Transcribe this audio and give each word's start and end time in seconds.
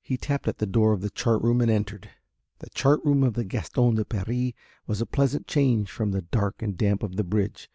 He 0.00 0.16
tapped 0.16 0.46
at 0.46 0.58
the 0.58 0.68
door 0.68 0.92
of 0.92 1.00
the 1.00 1.10
chart 1.10 1.42
room 1.42 1.60
and 1.60 1.68
entered. 1.68 2.08
The 2.60 2.70
chart 2.70 3.04
room 3.04 3.24
of 3.24 3.34
the 3.34 3.42
Gaston 3.42 3.96
de 3.96 4.04
Paris 4.04 4.52
was 4.86 5.00
a 5.00 5.04
pleasant 5.04 5.48
change 5.48 5.90
from 5.90 6.12
the 6.12 6.22
dark 6.22 6.62
and 6.62 6.78
damp 6.78 7.02
of 7.02 7.16
the 7.16 7.24
bridge. 7.24 7.68